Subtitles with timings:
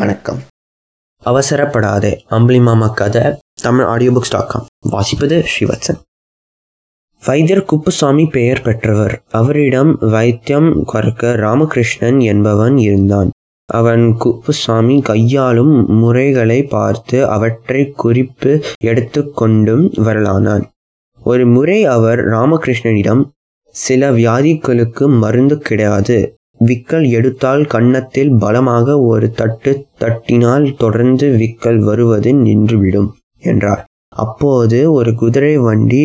[0.00, 0.38] வணக்கம்.
[1.24, 2.18] அவசரப்படாதே.
[2.30, 3.22] அம்பளி மாமா கதை
[3.62, 6.00] Tamil audio books dot com வாசிப்பது ஸ்ரீவத்சன்.
[7.24, 9.22] வைத்தியர் குப்புசாமி பெயர் பெற்றவர்.
[9.30, 13.30] அவரிடம் வைத்தியம் கற்க ராமகிருஷ்ணன் என்பவன் இருந்தான்.
[13.66, 20.68] அவன் குப்புசாமி கையாளும் முறைகளை பார்த்து அவற்றை குறிப்பு எடுத்து கொண்டும் வரலானான்.
[21.24, 23.28] ஒரு முறை அவர் ராமகிருஷ்ணனிடம்
[23.70, 26.34] சில வியாதிகளுக்கு மருந்து கிடையாது.
[26.60, 33.08] விக்கல் எடுத்தால் கன்னத்தில் பலமாக ஒரு தட்டு தட்டினால் தொடர்ந்து விக்கல் வருவது நின்றுவிடும்
[33.42, 33.82] என்றார்.
[34.16, 36.02] அப்போது ஒரு குதிரை வண்டி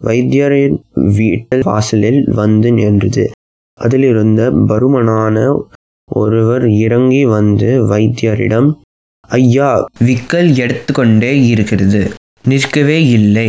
[0.00, 0.76] வைத்தியரின்
[1.16, 3.24] வீட்டு வாசலில் வந்து நின்றது.
[3.78, 5.36] அதிலிருந்த பருமனான
[6.08, 8.68] ஒருவர் இறங்கி வந்து வைத்தியரிடம்
[9.38, 9.70] ஐயா
[10.04, 12.02] விக்கல் எடுத்துக்கொண்டே இருக்கிறது
[12.44, 13.48] நிற்கவே இல்லை.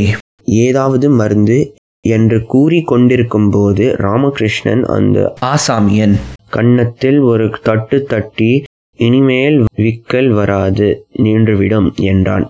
[0.64, 1.58] ஏதாவது மருந்து
[2.06, 6.16] என்று கூறி கொண்டிருக்கும் போது ராமகிருஷ்ணன் அந்த ஆசாமியன்
[6.50, 8.52] கன்னத்தில் ஒரு தட்டு தட்டி
[9.00, 10.88] இனிமேல் விக்கல் வராது
[11.24, 12.46] நின்றுவிடும் என்றான்.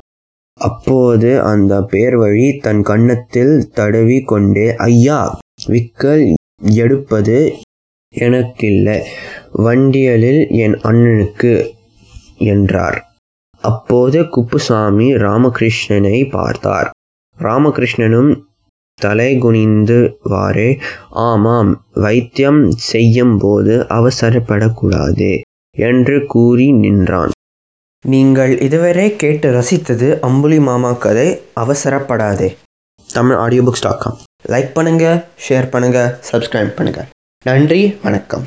[0.61, 5.19] அப்போது அந்த பேர் வழி தன் கன்னத்தில் தடவி கொண்டே ஐயா
[5.67, 6.23] விக்கல்
[6.75, 7.39] எடுப்பது
[8.15, 8.97] எனக்கில்லை
[9.65, 11.53] வண்டியலில் என் அண்ணனுக்கு
[12.51, 12.97] என்றார்.
[13.63, 16.89] அப்போது குப்புசாமி ராமகிருஷ்ணனை பார்த்தார்.
[17.37, 18.31] ராமகிருஷ்ணனும்
[19.01, 20.69] தலை குனிந்துவாறே
[21.09, 21.71] ஆமாம்
[22.03, 25.29] வைத்தியம் செய்யும் போது அவசரப்படக்கூடாது
[25.75, 27.33] என்று கூறி நின்றான்.
[28.05, 31.27] நீங்கள் இதுவரை கேட்டு ரசித்தது அம்புலி மாமா கதை
[31.63, 32.49] அவசரப்படாதே.
[33.09, 34.17] Tamil audio books dot com
[34.53, 35.05] like பண்ணுங்க
[35.47, 35.99] ஷேர் பண்ணுங்க
[36.31, 37.01] சப்ஸ்கிரைப் பண்ணுங்க.
[37.45, 38.45] நன்றி வணக்கம்.